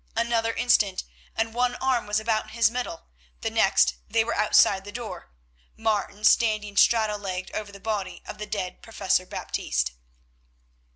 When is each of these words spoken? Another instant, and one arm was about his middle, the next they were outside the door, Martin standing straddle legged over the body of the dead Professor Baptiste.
Another 0.15 0.53
instant, 0.55 1.03
and 1.35 1.53
one 1.53 1.75
arm 1.75 2.07
was 2.07 2.19
about 2.19 2.49
his 2.49 2.71
middle, 2.71 3.05
the 3.41 3.51
next 3.51 3.97
they 4.09 4.23
were 4.23 4.33
outside 4.33 4.83
the 4.83 4.91
door, 4.91 5.29
Martin 5.77 6.23
standing 6.23 6.75
straddle 6.75 7.19
legged 7.19 7.51
over 7.53 7.71
the 7.71 7.79
body 7.79 8.23
of 8.25 8.39
the 8.39 8.47
dead 8.47 8.81
Professor 8.81 9.27
Baptiste. 9.27 9.91